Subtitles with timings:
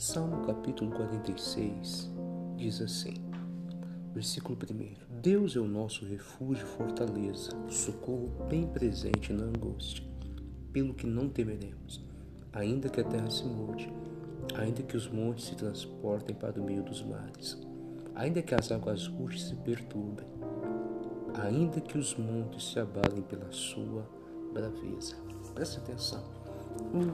[0.00, 2.08] Salmo capítulo 46
[2.56, 3.14] diz assim,
[4.14, 10.04] versículo 1: Deus é o nosso refúgio e fortaleza, socorro bem presente na angústia,
[10.72, 12.00] pelo que não temeremos,
[12.52, 13.92] ainda que a terra se mude,
[14.54, 17.58] ainda que os montes se transportem para o meio dos mares,
[18.14, 20.28] ainda que as águas ruges se perturbem,
[21.42, 24.08] ainda que os montes se abalem pela sua
[24.54, 25.16] braveza.
[25.56, 26.22] Presta atenção.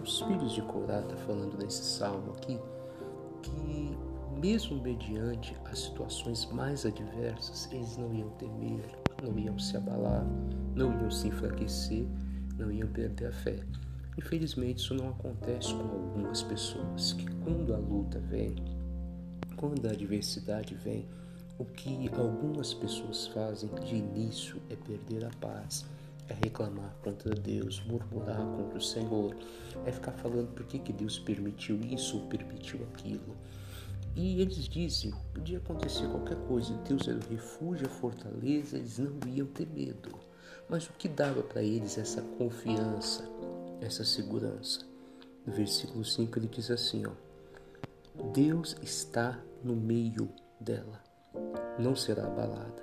[0.03, 2.61] Os filhos de Corá está falando nesse salmo aqui
[3.45, 3.97] que
[4.41, 8.85] mesmo mediante as situações mais adversas, eles não iam temer,
[9.23, 10.27] não iam se abalar,
[10.75, 12.07] não iam se enfraquecer,
[12.59, 13.61] não iam perder a fé.
[14.19, 18.55] Infelizmente, isso não acontece com algumas pessoas que, quando a luta vem,
[19.57, 21.07] quando a adversidade vem,
[21.59, 25.87] o que algumas pessoas fazem de início é perder a paz,
[26.29, 29.37] é reclamar contra Deus, murmurar contra o Senhor,
[29.85, 33.37] é ficar falando por que, que Deus permitiu isso ou permitiu aquilo.
[34.17, 39.19] E eles dizem, podia acontecer qualquer coisa, Deus era o refúgio, a fortaleza, eles não
[39.29, 40.11] iam ter medo.
[40.69, 43.29] Mas o que dava para eles essa confiança,
[43.81, 44.81] essa segurança?
[45.45, 47.13] No versículo 5 ele diz assim, ó,
[48.33, 51.03] Deus está no meio dela,
[51.79, 52.83] não será abalada.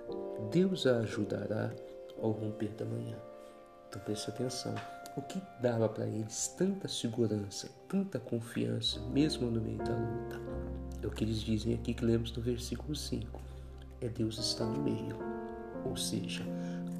[0.51, 1.73] Deus a ajudará
[2.21, 3.30] ao romper da manhã.
[3.91, 4.73] Então preste atenção.
[5.17, 10.39] O que dava para eles tanta segurança, tanta confiança, mesmo no meio da luta?
[11.03, 13.41] É o que eles dizem aqui que lemos no versículo 5.
[13.99, 15.17] É Deus está no meio.
[15.83, 16.41] Ou seja,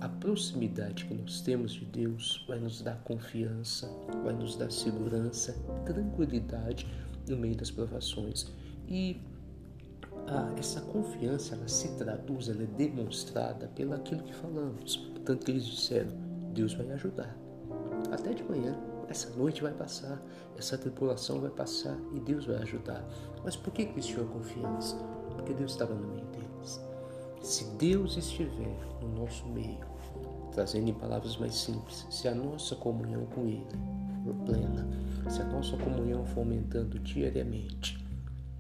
[0.02, 3.90] a proximidade que nós temos de Deus vai nos dar confiança,
[4.22, 5.56] vai nos dar segurança,
[5.86, 6.86] tranquilidade
[7.30, 8.52] no meio das provações.
[8.86, 9.22] E
[10.28, 15.10] ah, essa confiança ela se traduz, ela é demonstrada pelo aquilo que falamos.
[15.24, 17.36] Tanto que eles disseram, Deus vai ajudar.
[18.12, 20.22] Até de manhã, essa noite vai passar,
[20.58, 23.06] essa tripulação vai passar e Deus vai ajudar.
[23.44, 24.96] Mas por que eles tinham confiança?
[25.32, 26.82] Porque Deus estava no meio deles.
[27.42, 29.86] Se Deus estiver no nosso meio,
[30.52, 33.66] trazendo em palavras mais simples, se a nossa comunhão com Ele
[34.24, 34.88] for plena,
[35.30, 38.06] se a nossa comunhão for aumentando diariamente,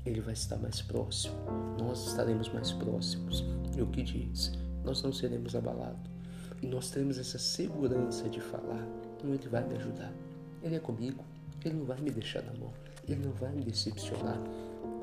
[0.05, 1.35] Ele vai estar mais próximo,
[1.79, 3.43] nós estaremos mais próximos.
[3.77, 4.53] E o que diz?
[4.83, 6.11] Nós não seremos abalados
[6.61, 8.85] e nós temos essa segurança de falar,
[9.15, 10.13] então Ele vai me ajudar.
[10.61, 11.23] Ele é comigo,
[11.65, 12.71] Ele não vai me deixar na mão,
[13.07, 14.39] Ele não vai me decepcionar.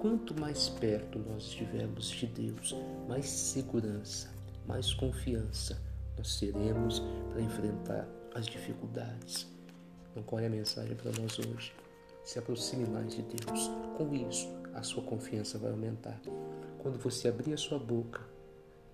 [0.00, 2.76] Quanto mais perto nós estivermos de Deus,
[3.08, 4.28] mais segurança,
[4.66, 5.76] mais confiança
[6.16, 9.46] nós teremos para enfrentar as dificuldades.
[10.10, 11.72] Então, qual é a mensagem para nós hoje?
[12.24, 13.70] Se aproxime mais de Deus.
[13.96, 16.20] Com isso, a sua confiança vai aumentar.
[16.78, 18.20] Quando você abrir a sua boca,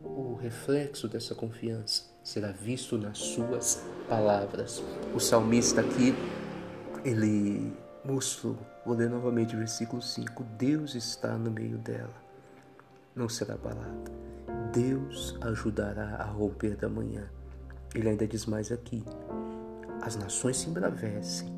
[0.05, 4.83] o reflexo dessa confiança será visto nas suas palavras.
[5.15, 6.15] O salmista aqui,
[7.05, 7.73] ele
[8.05, 12.15] mostrou, vou ler novamente o versículo 5: Deus está no meio dela,
[13.15, 14.13] não será abalada.
[14.73, 17.29] Deus ajudará a romper da manhã.
[17.95, 19.03] Ele ainda diz mais aqui:
[20.03, 21.49] as nações se embravecem,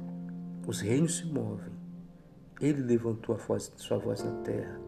[0.66, 1.74] os reinos se movem.
[2.60, 4.80] Ele levantou a voz, sua voz na terra.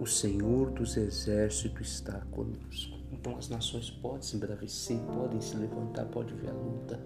[0.00, 2.99] O Senhor dos exércitos está conosco.
[3.12, 7.00] Então as nações podem se embravecer, podem se levantar, pode ver a luta,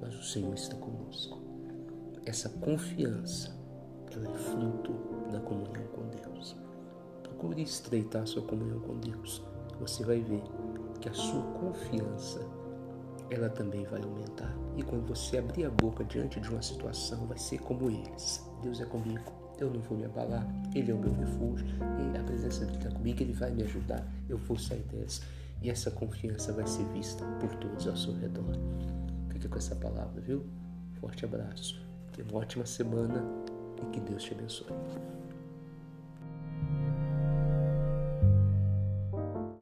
[0.00, 1.38] mas o Senhor está conosco.
[2.24, 3.56] Essa confiança,
[4.12, 4.92] ela é fruto
[5.30, 6.56] da comunhão com Deus.
[7.22, 9.42] Procure estreitar a sua comunhão com Deus.
[9.80, 10.42] Você vai ver
[11.00, 12.40] que a sua confiança,
[13.30, 14.54] ela também vai aumentar.
[14.76, 18.44] E quando você abrir a boca diante de uma situação, vai ser como eles.
[18.60, 22.22] Deus é comigo eu não vou me abalar, Ele é o meu refúgio, e a
[22.22, 25.22] presença dele está comigo, Ele vai me ajudar, eu vou sair dessa.
[25.62, 28.54] E essa confiança vai ser vista por todos ao seu redor.
[29.28, 30.44] Fique com essa palavra, viu?
[31.00, 31.80] Forte abraço,
[32.12, 33.24] tenha uma ótima semana
[33.82, 34.72] e que Deus te abençoe.